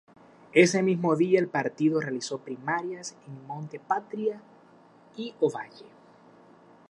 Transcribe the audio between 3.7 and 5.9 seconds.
Patria y Ovalle.